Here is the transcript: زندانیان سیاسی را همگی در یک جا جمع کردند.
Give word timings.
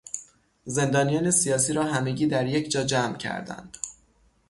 زندانیان 0.65 1.31
سیاسی 1.31 1.73
را 1.73 1.83
همگی 1.83 2.27
در 2.27 2.47
یک 2.47 2.71
جا 2.71 2.83
جمع 2.83 3.17
کردند. 3.17 3.77